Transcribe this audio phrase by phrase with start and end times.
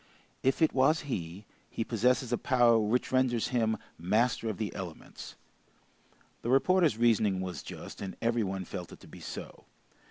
[0.41, 5.35] If it was he, he possesses a power which renders him master of the elements."
[6.41, 9.65] The reporter's reasoning was just, and every one felt it to be so.